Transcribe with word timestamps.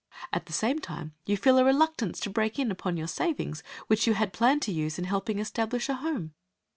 At 0.33 0.47
the 0.47 0.51
same 0.51 0.79
time 0.79 1.13
you 1.27 1.37
feel 1.37 1.59
a 1.59 1.63
reluctance 1.63 2.19
to 2.21 2.31
break 2.31 2.57
in 2.57 2.71
upon 2.71 2.97
your 2.97 3.05
savings, 3.05 3.61
which 3.85 4.07
you 4.07 4.15
had 4.15 4.33
planned 4.33 4.63
to 4.63 4.71
use 4.71 4.97
in 4.97 5.05
helping 5.05 5.37
establish 5.37 5.89
a 5.89 5.93
home. 5.93 6.33